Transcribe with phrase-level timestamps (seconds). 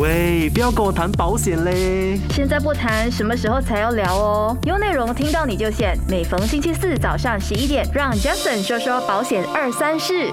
[0.00, 2.18] 喂，不要跟我谈保险嘞！
[2.30, 4.58] 现在不谈，什么时候才要聊哦？
[4.64, 5.96] 有内容听到你就选。
[6.08, 10.32] 每逢星期四早上十一点，让 Jason 说说保险二三事。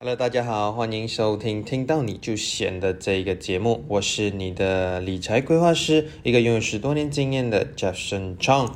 [0.00, 8.70] Hello，大家好，欢迎收听听到你就选的这个节目，我是你的理财规划师，一个拥有十多年经验的 Jason Chang。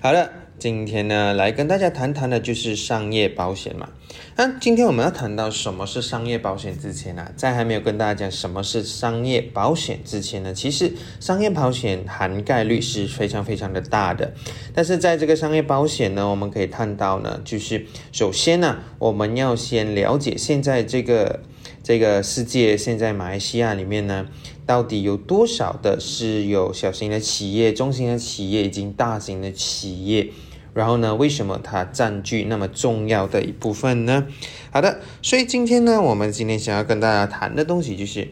[0.00, 0.28] 好了。
[0.58, 3.88] 今天呢，来跟大家谈谈的就是商业保险嘛。
[4.34, 14.34] 那今天我们要谈到什么是商业保险之前呢，在还没有跟大家讲什么是商业保险之前呢，其实商业保险涵盖率是非常非常的大的。
[14.74, 21.40] 但是在这个商业保险呢，我们可以看到呢，就是首先呢，我们要先了解现在这个
[21.84, 24.26] 这个世界，现在马来西亚里面呢。
[24.66, 30.28] 到底有多少的是有小型的企业、中型的企业以及大型的企业？
[30.78, 34.28] 然后呢，为什么它占据那么重要的一部分呢？
[34.70, 38.28] 好的，所以今天呢，我们今天想要跟大家谈的东西就是，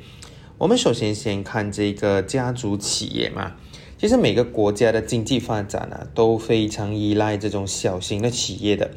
[0.57, 3.55] 我们首先先看这个家族企业嘛。
[3.99, 8.93] 其实每个国家的经济发展呢，都非常依赖这种小型的企业的。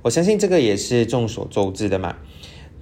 [0.00, 2.16] 我相信这个也是众所周知的嘛。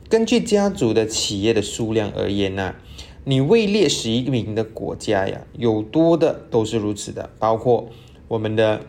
[0.09, 2.77] 根据家族的企业的数量而言呢。
[3.25, 7.89] 你位列十一名的国家呀，有多的都是如此的，包括
[8.27, 8.81] 我们的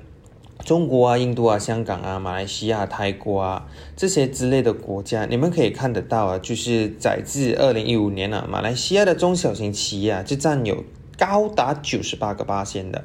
[0.64, 10.86] 中国啊、印度啊、香港啊、马来西亚、泰国啊这些之类的国家，你们可以看得到啊，就是载至二零一五年啊，马来西亚的中小型企业啊，就占有
[11.18, 13.04] 高达九十八个八千的，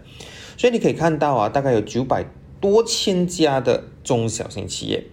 [0.56, 2.24] 所以你可以看到啊，大概有九百
[2.60, 5.04] 多千家的中小型企业。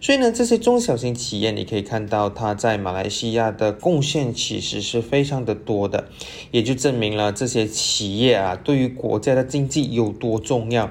[0.00, 6.08] 所以呢，这些中小型企业，你可以看到它在马来西亚的贡献其实是非常的多的，
[6.50, 10.90] 也就证明了这些企业啊对于国家的经济有多重要，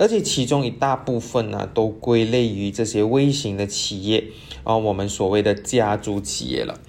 [0.00, 4.24] 而且其中一大部分呢都归类于这些微型的企业，
[4.64, 6.80] 啊，我们所谓的家族企业了。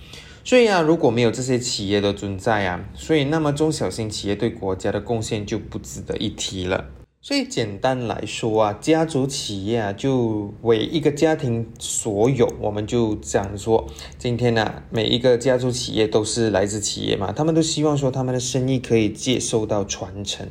[0.46, 6.86] 所以啊，如果没有这些企业的存在啊，所以那么中小型企业对国家的贡献就不值得一提了。
[7.22, 12.52] 所以简单来说啊，家族企业啊，就为一个家庭所有。
[12.62, 13.88] 我们就讲说，
[14.18, 20.48] 今天呢，每一个家族企业都是来自企业嘛，他们都希望说他们的生意可以接受到传承。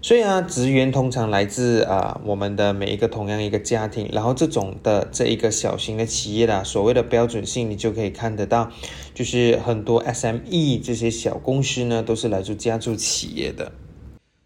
[0.00, 8.70] 所以啊，职员通常来自啊我们的每一个同样一个家庭，然后这种的这一个小型的企业啦，所谓的标准性，你就可以看得到，
[9.12, 13.72] 就是很多 SME 这些小公司呢，都是来自家族企业的。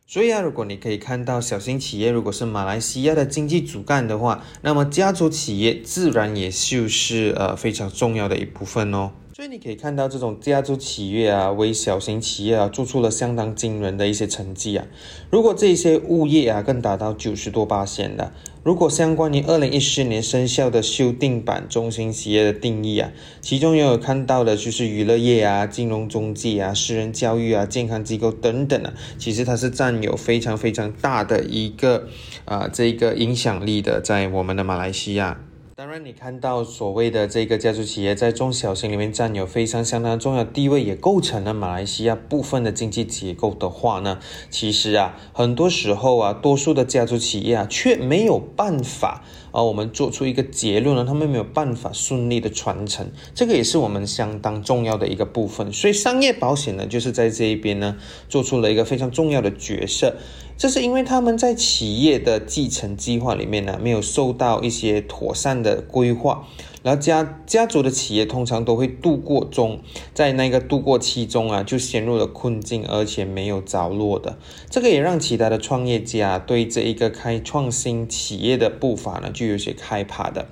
[0.06, 9.12] 所以啊，如果你可以看到小型企业如果是马来西亚的经济主干的话，那么家族企业自然也就是呃非常重要的一部分哦。
[9.34, 14.86] 所以你可以看到这种家族企业啊，为小型企业啊做出了相当惊人的一些成绩啊。
[15.30, 18.30] 如果这些物业啊更达到九十多八线的，
[18.62, 23.10] 如果相关于二零一四年生效的修订版中型企业的定义啊，
[23.40, 32.06] 其中也有看到的就是娱乐业啊、金融中介啊、私人教育啊、健康机构等等啊，其实它是占有非常非常大的一个
[32.44, 35.40] 啊这个影响力的，在我们的马来西亚。
[35.74, 44.18] 当然，你看到所谓的这个家族企业在中小型里面占有非常相当重要地位，也构成了马来西亚部分的经济结构的话呢，
[44.50, 55.72] 其实啊，很多时候啊，多数的家族企业啊，却没有办法啊，我们做出一个结论呢，他们没有办法顺利的传承，这个也是我们相当重要的一个部分。
[55.72, 57.96] 所以，商业保险呢，就是在这一边呢，
[58.28, 60.16] 做出了一个非常重要的角色。
[60.62, 66.46] 这是因为他们在企业的继承计划里面呢，没有受到一些妥善的规划，
[66.84, 69.80] 然后家家族的企业通常都会度过中，
[70.14, 74.38] 在那个度过期中啊，就陷入了困境，而且没有着落的。
[74.70, 80.46] 这个也让其他的创业家对这一个开创新企业的步伐呢，就有些害怕的。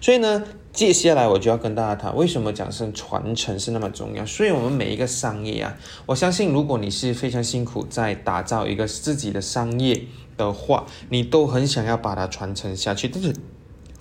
[0.00, 0.44] 所以呢。
[0.76, 4.26] 接下来我就要跟大家谈，为什么讲是传承是那么重要。
[4.26, 10.02] 所以，我们每一个商业啊，我相信，如果你是非常辛苦在打造一个自己的商业
[10.36, 13.08] 的话，你都很想要把它传承下去。
[13.08, 13.34] 但是，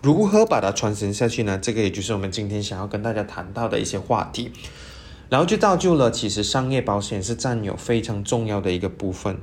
[0.04, 1.58] 如何把它传承下去呢？
[1.58, 4.52] 这个也就是我们今天想要跟大家谈到的一些话题。
[5.30, 9.38] 然后就造就了，其实商业保险是占有非常重要的一个部分。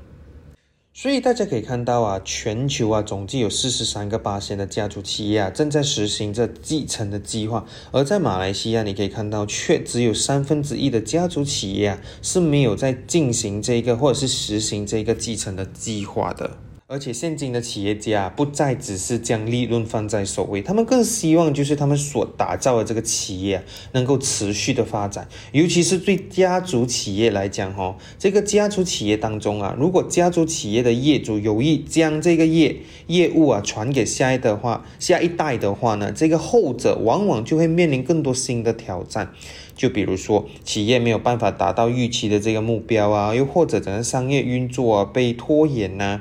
[0.95, 16.59] 所以大家可以看到啊，全球啊总计有四十三个八线的家族企业啊正在实行着继承的计划，而在马来西亚你可以看到，却只有三分之一的家族企业啊是没有在进行这个或者是实行这个继承的计划的。
[16.93, 25.27] 而且现今的企业家不再只是将利润放在首位，他们更希望就是他们所打造的这个企业能够持续的发展。
[25.53, 39.33] 尤其是对家族企业来讲，哈，这个家族企业当中啊，如果家族企业的业主有意将这个业业务啊传给下一的话，下一代的话呢，这个后者往往就会面临更多新的挑战。
[39.75, 46.21] 就比如说，企业没有办法达到预期的这个目标啊，又或者整个商业运作啊被拖延呐。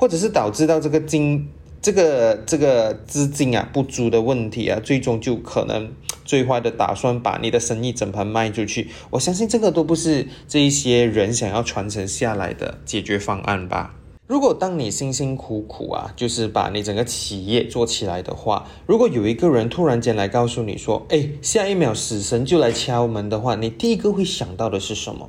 [0.00, 1.46] 或者是导致到这个金
[1.82, 5.92] 这个这个资金啊不足的问题啊，最终就可能
[6.24, 8.88] 最坏的打算把你的生意整盘卖出去。
[9.10, 13.94] 我相信这个都不是这一些人想要传承下来的解决方案吧。
[14.26, 25.28] 如果当你辛辛苦苦啊，就是把你整个企业做起来的话，如果有一个人突然间来告诉你说，哎，下一秒死神就来敲门的话，你第一个会想到的是什么？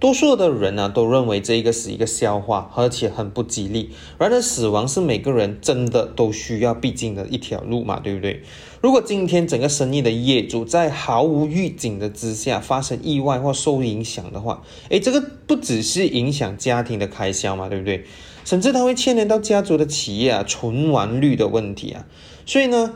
[0.00, 3.90] 多数的人呢都认为这一个是一个笑话，而且很不吉利。
[4.18, 8.42] 然而，死亡是每个人真的都需要必经的一条路嘛，对不对？
[8.82, 18.04] 如果今天整个生意的业主在毫无预警的之下发生意外或受影响的话，诶，这个不只是影响家庭的开销嘛，对不对？
[18.44, 22.04] 甚至它会牵连到家族的企业啊存亡率的问题啊。
[22.44, 22.92] 所以呢？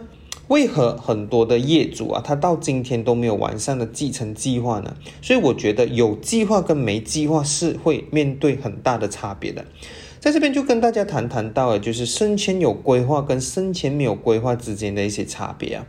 [0.48, 4.96] 为何很多的业主啊，他到今天都没有完善的继承计划呢？
[5.20, 9.64] 所以我觉得有计划跟没计划是会面对很大的差别的。
[10.18, 15.86] 在这边就跟大家谈谈到了，就是生前有规划跟生前没有规划之间的一些差别啊。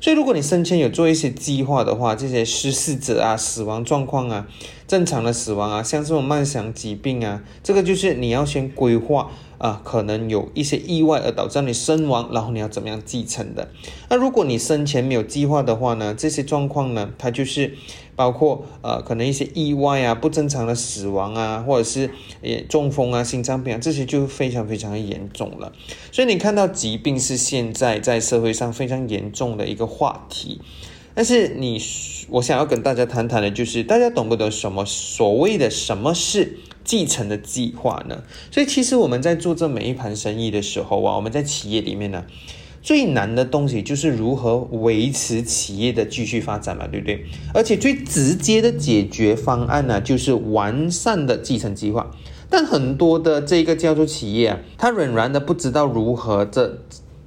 [0.00, 4.48] 所以如果你生前有做一些计划的话，这些失事者啊、死亡状况啊、
[4.86, 9.30] 正常的死亡啊，像这种慢性疾病啊，这个就是你要先规划。
[9.60, 13.68] 啊，可能有一些意外而导致你身亡，然后你要怎么样继承的？
[14.08, 16.14] 那如果你生前没有计划的话呢？
[16.16, 17.76] 这些状况呢，它就是
[18.16, 22.10] 包括呃，可能一些意外啊、不正常的死亡啊，或者是
[22.40, 25.72] 也中风啊、心脏病啊，这些就非常非常严重了。
[26.10, 30.62] 所以你看到疾病是现在在社会上非常严重的一个话题。
[31.14, 31.80] 但是你，
[32.28, 36.56] 我想要跟大家谈谈的就是，大家懂不懂什么所谓的什么是？
[36.82, 38.22] 继承的计划呢？
[38.50, 42.24] 所以其实我们在做这每一盘生意的时候啊，我们在企业里面呢，
[42.82, 47.26] 最难的东西就是如何维持企业的继续发展嘛，对不对？
[47.52, 52.10] 而且最直接的解决方案呢，就是完善的继承计划。
[52.48, 56.78] 但很多的这个叫做企业啊，他仍然的不知道如何这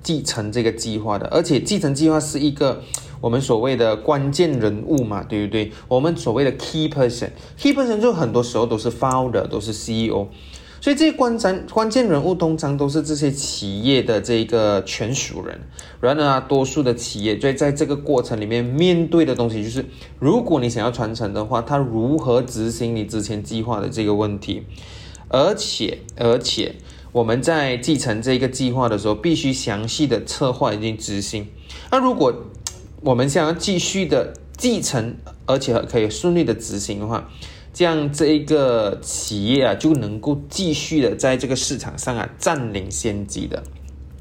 [0.02, 2.82] 继承这个计划的，而且继承计划是一个。
[3.24, 5.72] 我们所谓的关键人物嘛，对不对？
[5.88, 10.28] 我们所谓的 key person，key person 就很多时候都是 founder，都是 CEO，
[10.82, 15.58] 所以这些关键关键人物通常都是这些企业的这个权属人。
[16.02, 19.86] 然而啊，多数的企业在在这个过程里面面对的东西就是，
[20.20, 24.64] 如果你想要传承的话，他如何执行你之前计划的这个问题？
[25.30, 26.76] 而且而且
[27.14, 31.48] 我们在继承这个计划的时候，必须详细的策划以及执行。
[31.90, 32.34] 那如果
[33.04, 35.16] 我们想要继续的继承，
[35.46, 37.30] 而且可以顺利的执行的话，
[37.74, 43.62] 这样这一个企业啊就能够继续的在这个市场上啊占领先机的。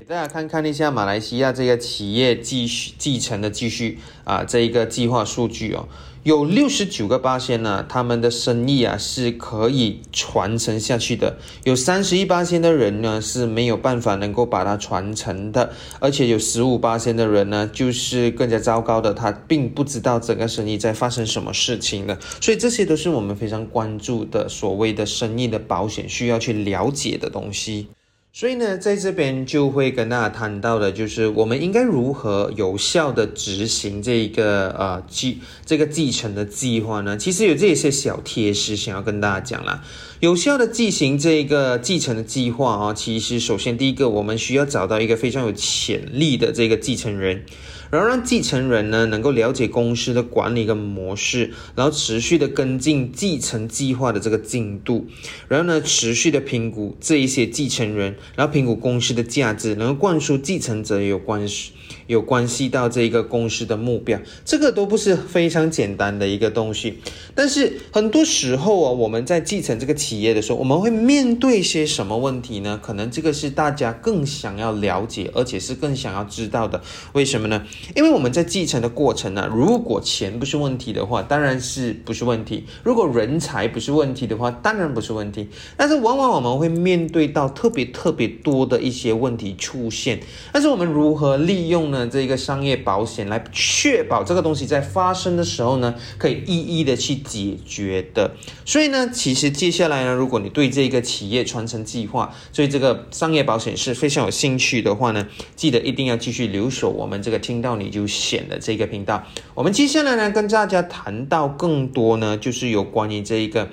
[0.01, 5.87] 给大家看看一下马来西亚这个企业继续继承的继续啊这一个计划数据哦。
[6.25, 11.37] 有六十九个八仙呢，他们的生意啊是可以传承下去的。
[11.65, 22.17] 有三十一八仙的人呢是没有办法能够把它传承的，而且有十五八仙的人呢就是更加糟糕的，他并不知道整个生意在发生什么事情的。
[22.41, 27.89] 所以这些都是我们非常关注的所谓的生意的保险需要去了解的东西。
[28.35, 37.19] 所以呢，在这边就会跟大家谈到的，就是我们应该如何有效的执行这个呃继这个继承的计划呢？
[37.19, 39.85] 其实有这些小贴士想要跟大家讲啦。
[40.21, 47.45] 有效的进行这个继承的计划啊，其实首先第一个，我们需要找到一个非常有潜力的这个继承人。
[47.93, 55.07] 然后让继承人呢能够了解公司的管理跟模式，然后持续的跟进继承计划的这个进度，
[55.47, 61.73] 然后呢持续的评估这一些继承人，然后评估公司的价值，能够灌输继承者有关系。
[62.07, 66.99] 有关系到这一个公司的目标，这个都不是非常简单的一个东西。
[67.35, 72.79] 但是很多时候啊，我们在继承这个企业的时候，我们会面对些什么问题呢？
[72.83, 76.81] 可能这个是大家更想要了解，而且是更想要知道的。
[77.13, 77.65] 为什么呢？
[77.97, 85.49] 因为我们在继承的过程呢，如果钱不是问题的话，当然是不是问题；如果人才不是问题的话，当然不是问题。
[85.77, 90.21] 但是往往我们会面对到特别特别多的一些问题出现。
[90.53, 92.02] 但是我们如何利用呢？
[92.03, 98.33] 的这个商业保险，来确保这个东西在发生的时候呢，可以一一的去解决的。
[98.65, 109.25] 所以呢，其实接下来呢，如果你对这个企业传承计划，对这个商业保险是非常有兴趣的话呢，记得一定要继续留守我们这个听到你就选的这个频道。
[109.55, 113.69] 我们接下来呢，跟大家谈到更多呢，就是有关于这一个。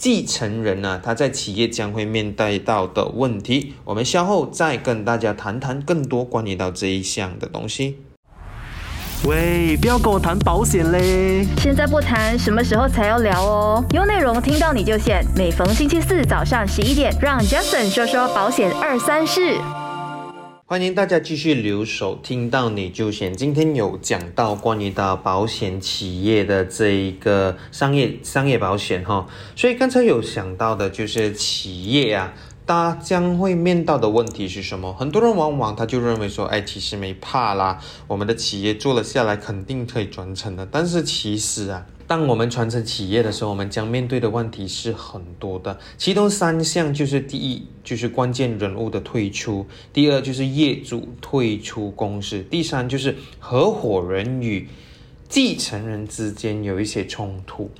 [0.00, 7.98] 继承人呢，他在企业将会面对到的问题，我们稍后再跟大家谈谈更多关于到这一项的东西。
[9.28, 11.46] 喂，不要跟我谈保险嘞！
[11.58, 13.84] 现在不谈，什么时候才要聊哦？
[13.92, 19.58] 有内容听到你就选，每逢星期四早上十一点，让 Jason 说说保险二三事。
[20.70, 23.36] 欢迎大家继续留守，听到你就选。
[23.36, 32.32] 今天有讲到关于到保险企业的这一个商业商业保险哈，所以刚才有想到的就是企业啊，
[32.64, 34.94] 大家将会面到的问题是什么？
[34.94, 40.64] 很多人往往他就认为说，哎，其实没怕啦，我们的企业做了下来，肯定可以转成的。
[40.70, 41.84] 但是其实啊。
[42.10, 54.66] 当我们传承企业的时候，我们将面对的问题是很多的，其中三项就是第一就是关键人物的退出，第二就是业主退出公司，第三就是合伙人与
[55.28, 57.70] 继承人之间有一些冲突。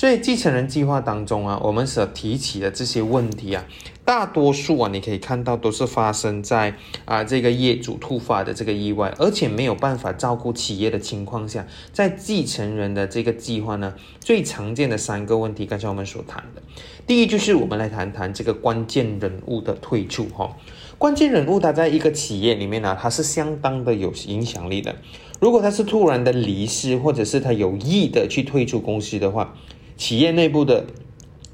[0.00, 3.62] 所以继承人计划当中啊，我们所提起的这些问题啊。
[4.02, 16.62] 大多数啊，你可以看到都是发生在啊这个业主突发的这个意外，而且没有办法照顾企业的情况下，在继承人的这个计划呢，最常见的三个问题，刚才我们所谈的，
[17.06, 20.56] 第一就是我们来谈谈这个关键人物的退出哈。
[20.96, 24.96] 关键人物他在一个企业里面呢，他是相当的有影响力的。
[25.40, 29.54] 如果他是突然的离世，或者是他有意的去退出公司的话，
[30.00, 30.86] 企业内部的。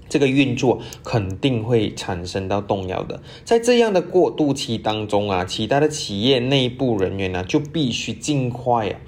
[0.08, 9.00] 这个运作肯定会产生到动摇的，在这样的过渡期当中啊，其他的企业内部人员呢就必须尽快啊，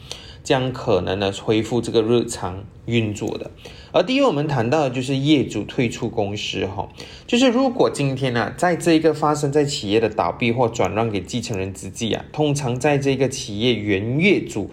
[0.43, 3.53] 将可能呢恢复这个日常运作的。
[3.93, 6.89] 而第一，我们谈到的就是业主退出公司哈，
[7.29, 14.73] 就是如果今天呢，在这个发生在企业的倒闭或转让给继承人之际啊，通常在这个企业原业主。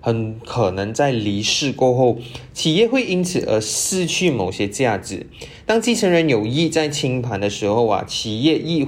[0.00, 2.18] 很可能在离世过后，
[2.52, 5.26] 企业会因此而失去某些价值。
[5.66, 8.86] 当继承人有意在清盘的时候啊，企业亦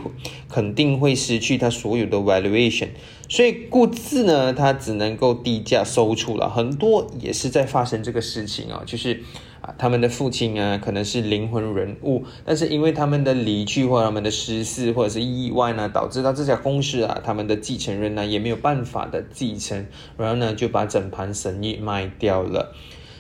[0.49, 2.89] 肯定会失去他所有的 valuation。
[3.29, 6.51] 所以，故自呢，他只能够低价收出了。
[6.51, 9.23] 很多也是在发生这个事情啊，就是。
[9.63, 19.87] 啊，他们的父亲啊，可能是灵魂人物，但是因为他们的离去或他们的失事或者是意外呢，导致到这家公司啊，他们的继承人呢也没有办法的继承，
[20.19, 22.75] 然后呢就把整盘生意卖掉了。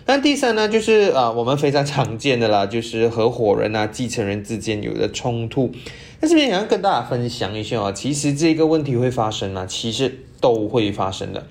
[0.05, 5.71] 那第三呢，就是啊，我们非常常见的啦，就是合伙人啊、继承人之间有的冲突。
[6.21, 11.47] 那这边想要跟大家分享一下啊，其实这个问题会发生啊，其实都会发生的。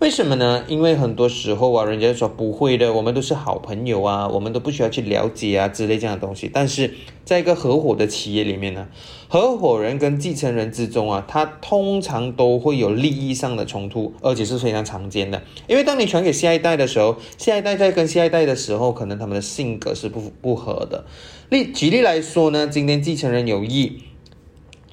[0.00, 0.64] 为什么呢？
[0.68, 6.50] 因为很多时候啊，人家说不会的，我们都是好朋友啊，我们都不需要去了解啊之类这样的东西。
[6.52, 6.92] 但是
[7.24, 8.88] 在一个合伙的企业里面呢，
[9.28, 15.42] 合伙人跟继承人之中啊，他通常都会有利益上的冲突，而且是非常常见的。
[15.68, 21.04] 因为当你传给下一代的时候，下一代在跟下一代的时候，可能他们的性格是不不合的。
[21.48, 24.02] 例举例来说呢，今天继承人有意。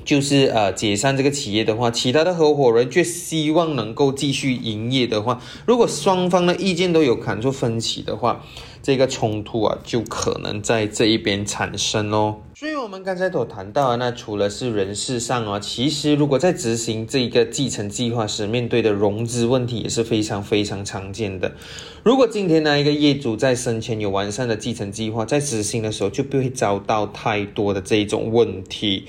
[0.03, 8.43] 就是呃解散这个企业的话，其他的合伙人却希望能够继续营业的话，如果双方的意见都有看出分歧的话，
[8.81, 12.37] 这个冲突啊就可能在这一边产生哦。
[12.55, 21.53] 所以我们刚才所谈到的，那除了是人事上啊，其实如果在执行这个继承计划时，面对的融资问题也是非常非常常见的。
[22.03, 29.05] 如果今天呢一个业主在生前有完善的继承计划，在执行的时候就不会遭到太多的这种问题。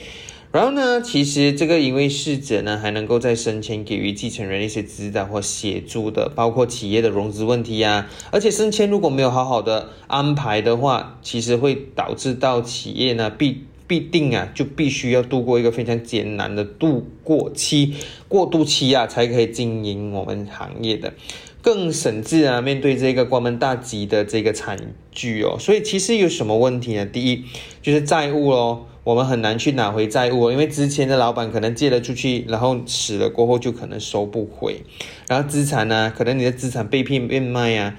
[0.53, 8.11] 然后呢，其实这个因为逝者呢还能够在生前给予继承人一些指导或协助的，包括企业的融资问题呀。
[8.31, 17.95] 而且生前如果没有好好的安排的话，其实会导致到企业呢必必定啊就必须要度过一个非常艰难的度过期、
[18.29, 21.15] 过渡期啊，才可以经营我们行业的。
[21.63, 24.77] 更甚至啊，面对这个关门大吉的这个惨
[25.13, 27.07] 剧哦，所以其实有什么问题呢？
[27.07, 27.45] 第一
[27.81, 28.85] 就是债务喽。
[29.05, 34.85] 我们很难去拿回债务，因为之前的老板可能借了出去，然后死了过后就可能收不回。
[35.27, 37.97] 然后资产呢，可能你的资产被骗变卖呀，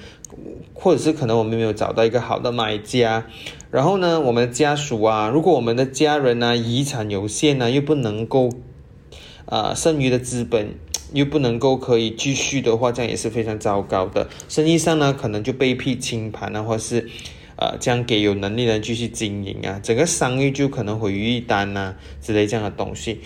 [0.74, 3.26] 或者是可能我们没有找到一个好的买家。
[3.70, 8.50] 然后呢，我们的家属啊，如果我们的家人呢遗产有限呢，又不能够
[9.46, 10.76] 啊剩余的资本
[11.12, 14.30] 又不能够可以继续的话，这样也是非常糟糕的。
[14.48, 17.10] 生意上呢，可能就被迫清盘啊，或是。
[17.56, 23.20] 呃，将给有能力的人继续经营啊，整个商誉就可能毁于一旦呐之类这样的东西。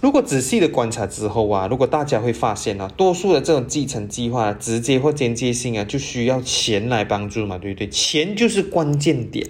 [0.00, 7.88] 如果仔细的观察之后啊，如果大家会发现啊，多数的这种继承计划，直接或间接性啊，就需要钱来帮助嘛，对不对？
[7.88, 9.46] 钱就是关键点，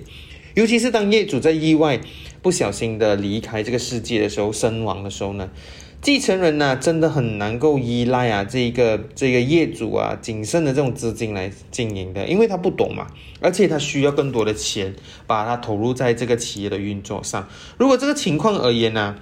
[0.54, 1.99] 尤其是当业主在意外
[2.42, 5.49] 不小心的离开这个世界的时候，身亡的时候呢，
[6.02, 13.06] 继承人呢，真的很难够依赖啊这个这个业主啊谨慎的这种资金来经营的，因为他不懂嘛，
[13.40, 14.97] 而且他需要更多的钱
[15.28, 17.49] 把它投入在这个企业的运作上。
[17.78, 19.14] 如果这个情况而言呢？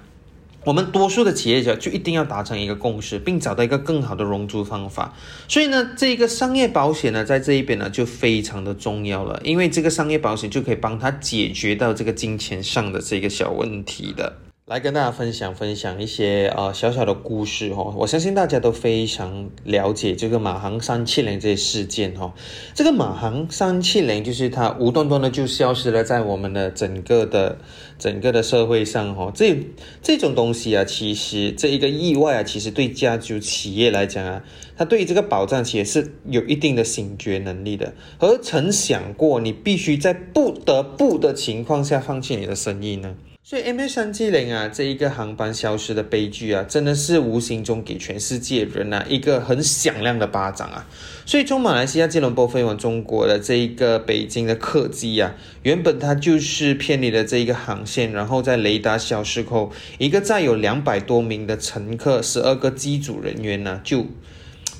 [0.63, 5.15] 我们多数的企业家就一定要达成一个共识，并找到一个更好的融资方法。
[5.47, 14.33] 所以呢，这个商业保险呢，在这一边呢就非常的重要了，因为这个商业保险就可以帮他解决到这个金钱上的这个小问题的。
[14.67, 22.33] 来跟大家分享分享一些呃小小的故事哈，我相信大家都非常了解这个马航三七零这些事件哈。
[22.73, 27.57] 这个马航三七零就是它无端端的就消失了在我们的整个的
[27.99, 29.29] 整个的社会上哈。
[29.35, 29.57] 这
[30.01, 34.41] 这种东西啊，其实这一个意外啊，其实对家族企业来讲啊，
[34.77, 37.93] 它对于这个保障企业是有一定的醒觉能力的。
[38.17, 43.17] 何曾想过你必须在不得不的情况下放弃你的生意呢？
[43.43, 50.87] 所以 MH 三七零啊，这一个航班消失的悲剧啊，真的是无形中给全世界人啊一个很响亮的巴掌啊！
[51.25, 64.05] 所以从马来西亚吉隆坡飞往中国的这一个北京的客机啊，原本它就是偏离了这一个航线，然后在雷达消失后，一个载有两百多名的乘客、十二个机组人员呢，就。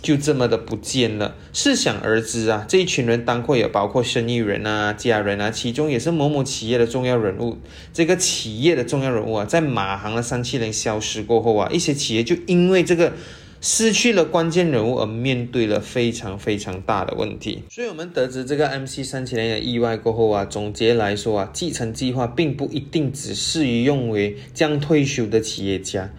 [0.02, 1.36] 就这么的不见了。
[1.54, 7.58] 试想而知啊，这一群人当会也包括生意人啊、家人啊，其中也是某某企业的重要人物。
[7.94, 13.14] 这个企业的重要人物啊，在马航的三七零消失过后啊，一些企业就因为这个
[13.62, 17.62] 失去了关键人物而面对了非常非常大的问题。
[17.70, 26.10] 所以，我们得知这个 MC 三七零的意外过后啊，总结来说啊，继承计划并不一定只适于用为将退休的企业家，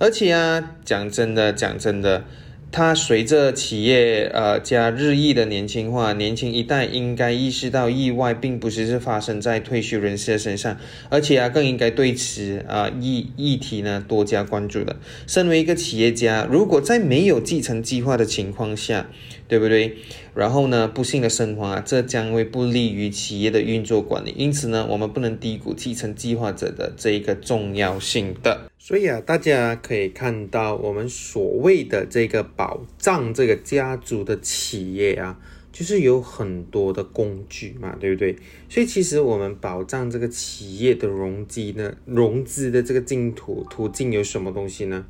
[0.00, 2.24] 而且啊，讲真的，讲真的。
[2.72, 14.96] 它随着企业呃加日益的年轻化，年轻一代应该意识到意外并不是是发生在退休人士的身上，而且啊更应该对此啊议议题呢多加关注的。
[15.26, 19.08] 身为一个企业家，如果在没有继承计划的情况下，
[19.50, 19.96] 对不对？
[20.32, 24.32] 然后呢不幸的身亡啊，这将会不利于企业的运作管理。
[24.36, 28.70] 因此呢，我们不能低估继承计划者的这一个重要性的。
[28.78, 35.36] 所以啊，大家可以看到，我们所谓的这个保障这个家族的企业啊，
[35.72, 38.36] 就是有很多的工具嘛，对不对？
[38.68, 45.04] 所以其实我们保障这个企业的融资呢，融资的这个净途途径有什么东西呢？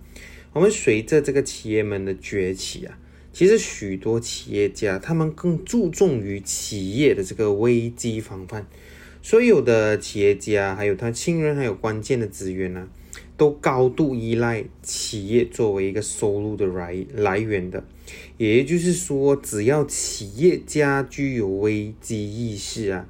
[0.52, 2.98] 我们随着这个企业们的崛起啊，
[3.32, 8.66] 其实许多企业家他们更注重于企业的这个危机防范。
[9.22, 12.88] 所有的企业家还有他亲人还有关键的资源呢。
[13.36, 17.82] 都高度依赖企业作为一个收入的来来源的，
[18.36, 23.08] 也就是说，只要企业家具有危机意识啊，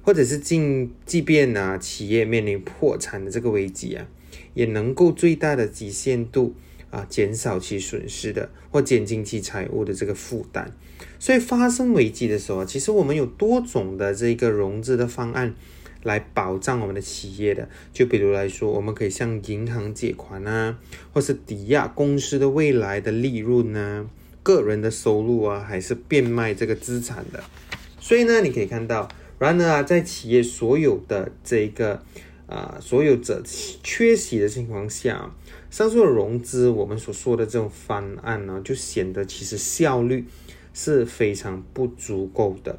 [0.00, 4.06] 或者是尽即便啊企业面临破产的这个危机啊，
[4.54, 6.54] 也能够最大的极限度
[6.90, 10.72] 啊减少其损失的或减轻其财务的这个负担。
[11.18, 15.54] 所以发生危机的时候，其实我们有多种的这个融资的方案。
[16.04, 20.78] 来保障我们的企业的，就比如来说，我们可以向银行借款啊，
[21.12, 24.08] 或是抵押公司的未来的利润呢，
[24.44, 27.42] 个人的收入啊，还是变卖这个资产的。
[27.98, 29.08] 所以呢，你可以看到，
[29.40, 32.00] 然而啊，在企业所有的这个
[32.48, 33.42] 啊所有者
[33.84, 35.32] 缺席的情况下，
[35.70, 40.24] 上述的融资我们所说的这种方案呢，就显得其实效率
[40.72, 42.78] 是非常不足够的。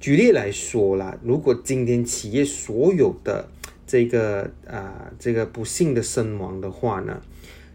[0.00, 3.48] 举例来说啦，如果今天企业所有的
[3.84, 7.20] 这个啊这个不幸的身亡的话呢，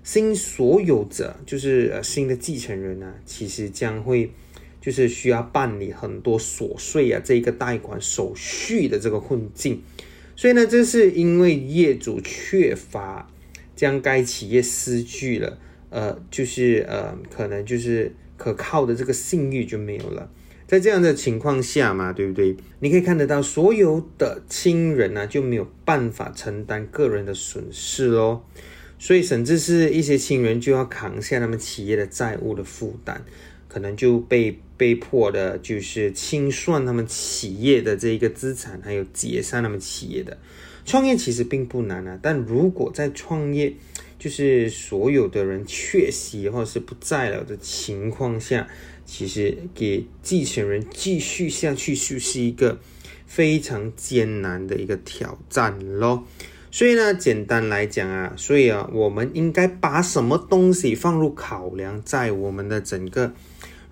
[0.04, 4.32] 新所有者就是呃新的继承人呢，其实将会
[4.80, 9.82] 就是需要办理很多琐碎啊这个贷款手续的这个困境，
[10.36, 13.30] 所以呢，这是因为业主缺乏
[13.76, 15.58] 将该企业失去了
[15.90, 20.30] 呃就是呃可能就是可靠的这个信誉就没有了。
[20.66, 22.56] 在这样的情况下嘛，对不对？
[22.80, 28.42] 你可以看得到，所有的亲人呢就没有办法承担个人的损失哦，
[28.98, 33.24] 所以甚至是一些亲人就要扛下他们企业的债务的负担，
[33.68, 40.38] 可能就被被迫的就是清算他们企业的这一个资产，还有解散他们企业的。
[40.84, 43.74] 创业其实并不难啊，但如果在创业
[44.20, 48.68] 就是所有的人缺席或者是不在了的情况下，
[49.06, 52.78] 其实给继承人继续下去就是一个
[53.26, 56.26] 非常艰难的一个挑战咯。
[56.72, 63.34] 所以呢，简单来讲啊，所以啊，我们应该把什么东西放入考量在我们的整个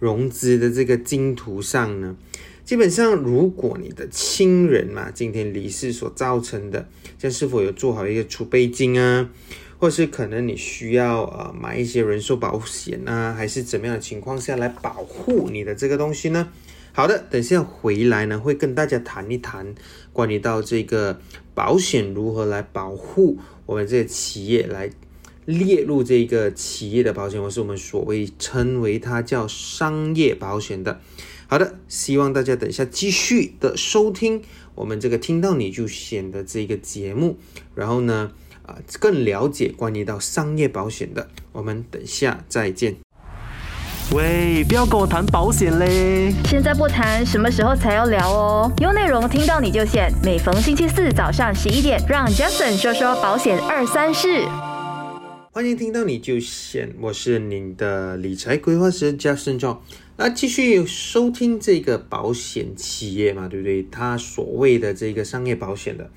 [0.02, 2.18] 融资的这个金图上呢？
[2.66, 9.30] 基本上，如果你的亲人嘛今天离世所造成的，这是否有做好一个储备金啊？
[9.78, 16.50] 或是可能你需要呃买一些人寿保险啊，还是怎么样的情况下来保护你的这个东西呢？
[16.94, 19.76] 好的，等下回来呢，会跟大家谈一谈
[20.12, 21.22] 关于到这个
[21.54, 23.38] 保险如何来保护
[23.68, 24.90] 我们这个企业，来
[25.46, 31.00] 列入这个企业的保险，或是我们所谓称为它叫商业保险的。
[31.48, 34.42] 好的，希望大家等一下继续的收听
[34.76, 37.38] 我们这个听到你就显的这个节目，
[37.76, 38.32] 然后呢，
[38.66, 42.96] 啊，更了解关于到商业保险的，我们等下再见。
[44.14, 46.34] 喂，不要跟我谈保险嘞！
[46.46, 48.72] 现在不谈，什么时候才要聊哦？
[48.78, 54.46] 有内容听到你就选，每逢星期四早上十一点，让 Jason 说说保险二三事。
[55.54, 59.80] 欢迎听到你就选，我是您的理财规划师 Jason John。
[60.16, 63.84] 那继续收听这个保险企业嘛，对不对？
[63.92, 66.10] 他所谓的这个商业保险的，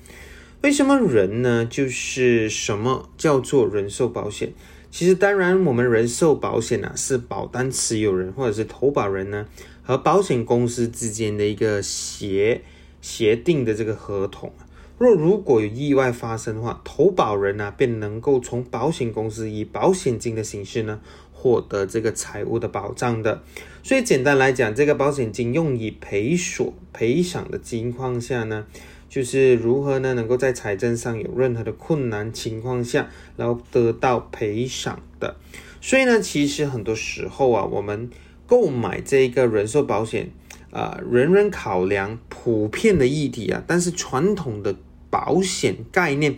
[0.61, 1.67] 为什么人呢？
[1.69, 4.53] 就是什么叫做人寿保险？
[4.89, 9.45] 其实，当然，我们人寿保险呢，是保单持有人或者是投保人呢
[9.83, 12.61] 和保险公司之间的一个协
[13.01, 14.53] 协定的这个合同。
[14.97, 21.01] 若如果有意外发生的话，投保人呢便能够从保险公司以保险金的形式呢
[21.33, 23.43] 获得这个财务的保障的。
[23.83, 28.65] 所以，简单来讲，这个保险金用以赔索赔偿的情况下呢。
[29.07, 30.13] 就是如何呢？
[30.13, 35.37] 能够在财政上有任何的困难情况下，然后得到赔偿的。
[35.79, 38.09] 所以呢，其实很多时候啊，我们
[38.45, 40.31] 购买这个人寿保险
[40.71, 44.75] 啊，人人考量普遍的议题啊，但是传统的
[45.15, 46.35] 保险概念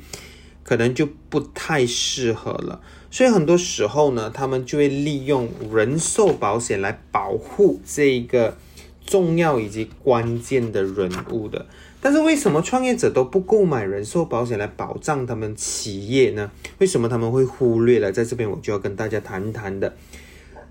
[0.62, 2.80] 可能就不太适合了。
[3.10, 8.56] 所以很多时候呢，他们就会利用人寿保险来保护这个
[9.04, 11.66] 重要以及关键的人物的。
[12.00, 16.52] 但是为什么创业者都不购买人寿保险来保障他们企业呢？
[16.78, 18.12] 为什么他们会忽略了？
[18.12, 19.96] 在这边我就要跟大家谈谈的。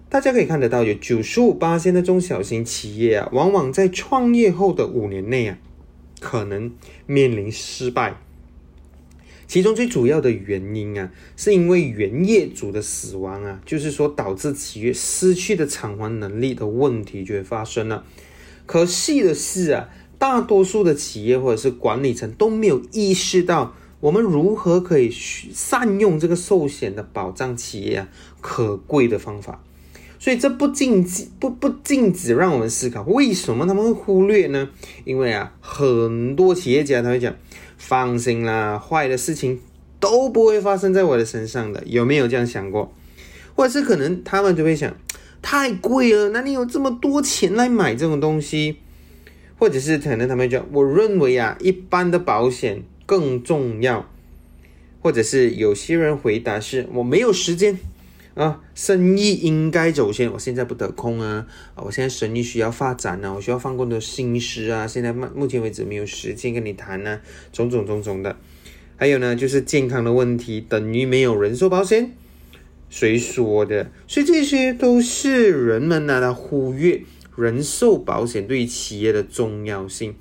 [0.09, 5.59] 大家可以看得到，有九十五八千的中小型企业啊，往往在创业后的五年内啊，
[6.21, 6.73] 可能
[7.07, 8.21] 面临失败。
[9.47, 18.05] 其中最主要的原因啊，是因为原业主的死亡啊，就是说导致企业失去的偿还能力的问题就会发生了。
[18.67, 19.89] 可惜的是啊。
[20.19, 28.09] 大多数的企业或者是管理层都没有意识到，我们如何可以善用这个寿险的保障企业啊
[28.41, 29.63] 可贵的方法。
[30.27, 34.69] 所以这不禁止不不禁止让我们思考，为什么他们会忽略呢？
[35.05, 37.33] 因为啊，很多企业家他会讲，
[37.79, 39.61] 放心啦，坏的事情
[40.01, 41.81] 都不会发生在我的身上的。
[41.87, 42.93] 有没有这样想过？
[43.55, 44.97] 或者是可能他们就会想，
[45.43, 48.79] 太贵了，哪里有这么多钱来买这种东西？
[49.61, 54.11] 或者是可能他们讲，我认为啊，一般的保险更重要。
[55.01, 57.79] 或者是有些人回答是，我没有时间
[58.37, 67.19] 啊，生意应该走先，我现在不得空啊，啊，我现在生意需要发展呢，我需要放更多心思啊，现在目目前为止没有时间跟你谈呢，
[67.51, 68.37] 种种种种的。
[68.99, 72.13] 还有呢，就是健康的问题等于没有人寿保险，
[72.91, 73.91] 谁说的？
[74.07, 77.03] 所以这些都是人们呢来忽略。
[77.37, 80.15] 人寿保险对于企业的重要性，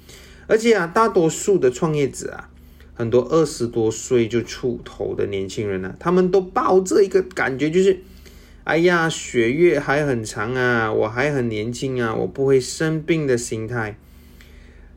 [0.47, 2.49] 而且啊，大多数的创业者啊，
[2.95, 7.99] 很多二十多岁就出头的年轻人呢，他们都抱着一个感觉，就是，
[8.63, 13.99] 哎呀，血月还很长啊，我还很年轻啊，我不会生病的心态。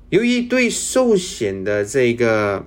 [0.09, 2.65] 由于对寿险的这个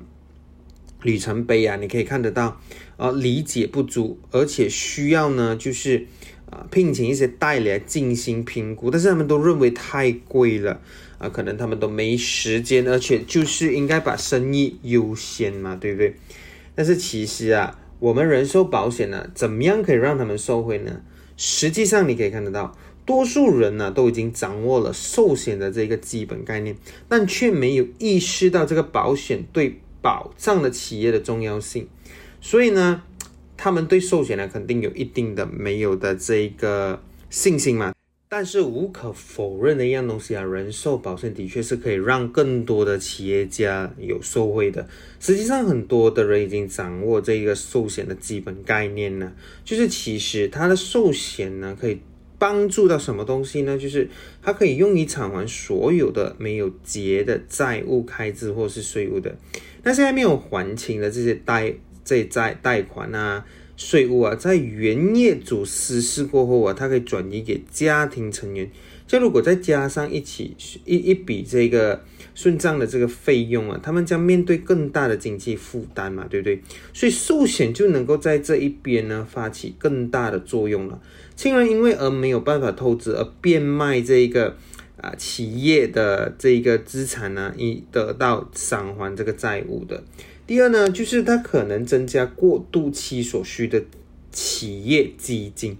[1.02, 2.62] 里程碑啊，你可以看得到
[2.98, 6.06] 啊，理解不足，而且需要呢，就是。
[6.52, 10.82] 啊，聘请一些代理来进行评估，但是他们都认为太贵了
[11.22, 16.16] 啊，可能他们都没时间，而且就是应该把生意优先嘛，对不对？
[16.74, 21.02] 但是其实啊，我们人寿保险呢，怎么样可以让他们受惠呢？
[21.38, 26.76] 实际上你可以看得到，多数人呢都已经掌握了寿险的这个基本概念，
[27.08, 31.88] 但却没有意识到这个保险对保障的企业的重要性，
[32.42, 33.04] 所以呢。
[33.64, 37.94] 他们对寿险呢，肯定有一定的没有的这个信心嘛。
[38.34, 44.88] 但是无可否认的一样东西啊，人寿保险的确是可以让更多的企业家有受惠的。
[45.20, 49.34] 实际上，很多的人已经掌握这个寿险的基本概念呢，
[49.66, 52.00] 就是其实它的寿险呢，可以
[52.40, 53.78] 帮助到什么东西呢？
[53.78, 54.08] 就是
[54.42, 59.36] 它可以用于偿还所有的没有结的债务开支或是税务的。
[59.84, 61.74] 那现在没有还清的这些贷、
[62.06, 63.46] 这债贷款啊、
[63.84, 68.70] 税务啊，在原业主失事过后啊，它可以转移给家庭成员。
[69.08, 76.62] 这如果再加上一起一一笔这个顺账的这个费用啊，他们将面对更大的经济负担嘛，对不对？
[76.94, 81.02] 所以寿险就能够在这一边呢发起更大的作用了。
[81.36, 84.56] 亲人因为而没有办法透支而变卖这一个
[84.98, 90.04] 啊企业的这一个资产呢，以得到偿还这个债务的。
[90.46, 93.84] 第二呢，就是它可能增加过渡期所需的
[94.32, 95.78] 企业基金。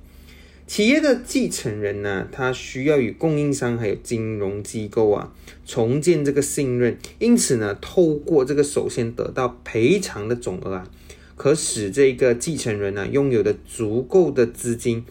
[0.68, 5.34] 企业的继承人呢，他需要与供应商还有金融机构啊
[5.66, 10.90] 重建这个信任，因此呢，透过这个首先得到赔偿的总额啊，
[11.36, 15.04] 可使这个继承人呢拥有的足够的资金，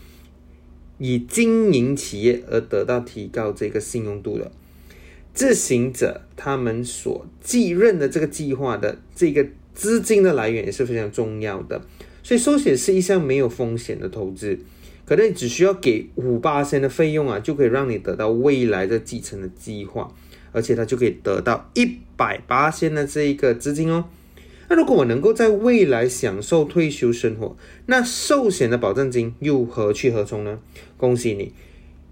[0.96, 4.50] 以经营企业而得到提高这个信用度的
[5.32, 11.82] 自行者，他们所继任的这个计划的这个资金的来源也是非常重要的，
[12.22, 14.58] 所以寿险是一项没有风险的投资。
[15.06, 20.14] 可能只需要给五八千的费用啊，就可以让你得到未来的继承的计划，
[20.52, 24.04] 而且他就可以得到一百八千的这一个资金哦。
[24.68, 30.60] 那如果我能够在未来享受退休生活，那寿险的保证金又何去何从呢？
[30.96, 31.52] 恭喜你，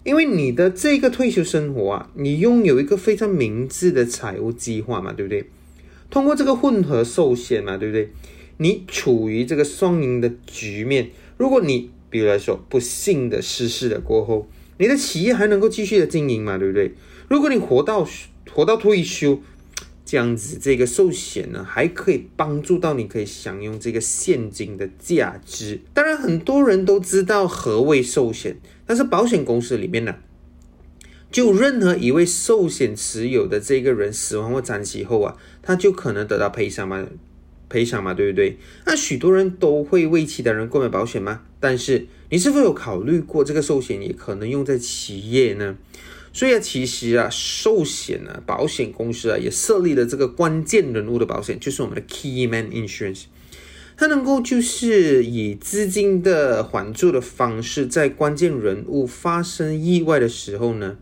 [0.09, 5.45] 因为你的这个退休生活啊，你拥有一个非常明智的财务计划嘛，对不对？
[6.09, 8.11] 通过这个混合寿险嘛，对不对？
[8.57, 16.57] 你处于这个双赢的局面，如果你比如来说，不幸的失事了过后，你的企业还能够继续的经营嘛？
[16.57, 16.95] 对不对？
[17.29, 18.09] 如果你活到
[18.51, 19.43] 活到退休，
[20.07, 25.81] 这样子这个寿险呢，还可以帮助到你，可以享用这个现金的价值。
[25.93, 28.57] 当然，很多人都知道何谓寿险，
[28.89, 30.17] 但是保险公司里面呢，
[31.31, 37.07] 就任何一位寿险持有的这个人死亡或残疾后啊，他就可能得到赔偿嘛？
[37.69, 38.57] 赔偿嘛，对不对？
[38.87, 41.43] 那许多人都会为其他人购买保险吗？
[41.61, 45.77] 但是你是否有考虑过，这个寿险也可能用在企业呢？
[46.33, 53.25] 所以啊，其实啊，寿险呢，保险公司啊，也设立了这个关键人物的保险，就是我们的 Key Man Insurance，
[53.99, 60.97] 它能够就是以资金的缓助的方式，在关键人物发生意外的时候呢。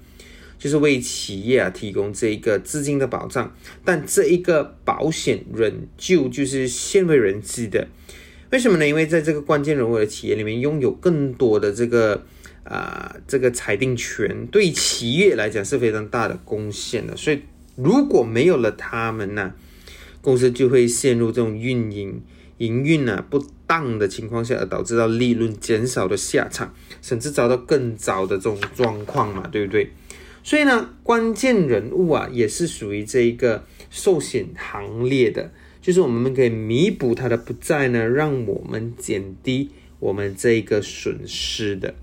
[0.58, 3.54] 就是为企业啊提供这一个资金的保障，
[3.84, 7.86] 但这一个保险仍旧就是鲜为人知的。
[8.50, 8.88] 为什么呢？
[8.88, 12.24] 因为在这个关键人物的企业里面，拥有更多的这个
[12.64, 17.14] 啊这个裁定权，对企业来讲是非常大的贡献的。
[17.14, 17.42] 所以
[17.76, 19.52] 如果没有了他们呢，
[20.22, 22.22] 公司就会陷入这种运营
[22.58, 29.90] 营运呢不当的情况下，而导致到利润减少的下场，甚至遭到更糟的这种状况嘛，对不对？
[30.42, 41.94] 所以呢，关键人物啊，也是属于这一个寿险行列的，就是我们可以弥补他的不在呢，让我们减低我们这一个损失的。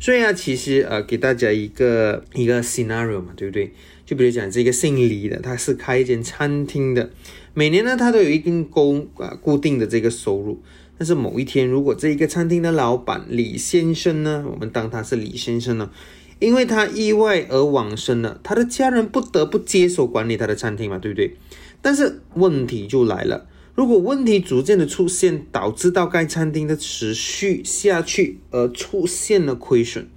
[0.00, 3.70] 所以啊，其实呃，给大家一个一个 scenario 嘛，对不对？
[4.06, 7.10] 就比如讲这个姓李的，他是开一间餐厅的，
[7.54, 10.60] 每年呢，他都有一定工啊固定的这个收入。
[10.98, 15.90] 但是某一天，如果这一个餐厅的老板李先生呢，我们当他是李先生呢。
[16.38, 21.36] 因为他意外而往生了，他的家人不得不接手管理他的餐厅嘛，对不对？
[21.82, 30.08] 但是问题就来了，如果问题逐渐的出现，导致到该餐厅的持续下去而出现了亏损，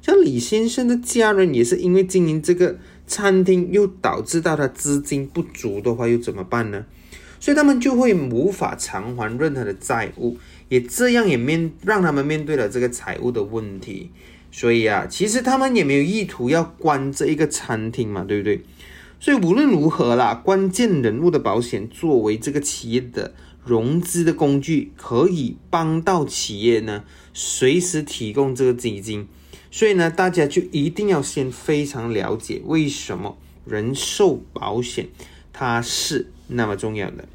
[0.00, 2.78] 像李先生的家人也是因为经营这个
[3.10, 6.86] 餐厅，又导致到他资金不足的话，又怎么办呢？
[7.40, 14.10] 所以他们就会无法偿还任何的债务，也这样也面让他们面对了这个财务的问题。
[14.52, 18.62] 所以啊，其实他们也没有意图要关这一个餐厅嘛，对不对？
[19.18, 27.02] 所以无论如何啦，关键人物的保险作为这个企业的融资的工具，可以帮到企业呢，
[27.34, 29.26] 随时提供这个资金。
[29.70, 35.08] 所以呢，大家就一定要先非常了解为什么人寿保险
[35.52, 37.28] 它是那么重要的。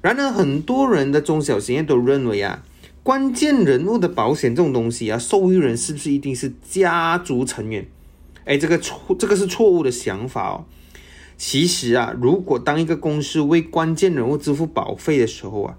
[0.00, 2.64] 然而，很多人的中小企业都认为啊。
[3.04, 7.84] 关键人物的保险这种东西啊，受益人是不是一定是家族成员？
[8.44, 10.64] 哎，这个错，这个是错误的想法哦。
[11.36, 15.78] 其实啊，如果当一个公司为关键人物支付保费的时候啊，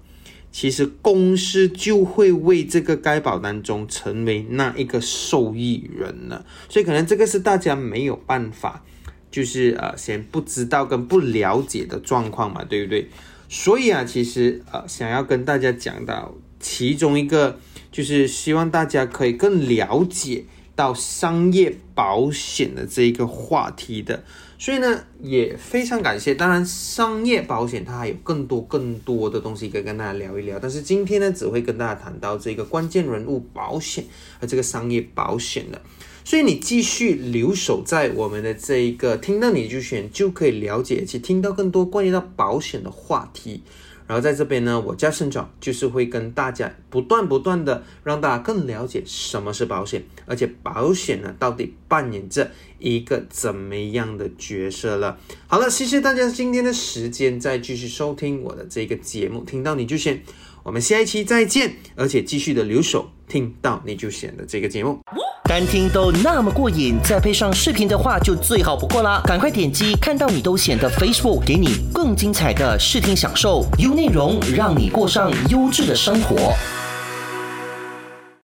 [0.54, 6.46] 其实公司就会为这个该保单中成为那一个受益人了。
[6.68, 8.84] 所以可能这个是大家没有办法，
[9.32, 13.08] 就是呃，先不知道跟不了解的状况嘛，对不对？
[13.48, 16.32] 所以啊，其实呃，想要跟大家讲到。
[16.60, 17.58] 其中一个
[17.92, 24.24] 就是希望大家可以更了解到商业保险的这一个话题的。
[24.56, 26.34] 所以呢，也非常感谢。
[26.34, 30.58] 当然，商业保险它还有更多更多的东西可以跟大家聊一聊。
[30.58, 34.04] 但是今天呢，只会跟大家谈到这个关键人物保险
[34.40, 35.80] 和这个商业保险的。
[36.24, 43.62] 所以你继续留守在我们的这一个，听到你就选，就可以了解且听到更多关于到保险的话题。
[44.06, 55.18] 然后在这边呢，我家盛总就是会跟大家不断不断的让大家更了解什么是保险，而且保险呢到底扮演着一个怎么样的角色了。
[55.46, 60.22] 好了，谢谢大家今天的时间，再继续收听我的这个节目，听到你就选，
[60.62, 65.00] 我们下一期再见，而且继续的留守，听到你就选的这个节目。
[65.46, 69.20] 单听都那么过瘾，再配上视频的话就最好不过啦！
[69.26, 76.54] 赶快点击看到你都显得 Facebook，给你更精彩的视听享受，优内容让你过上优质的生活。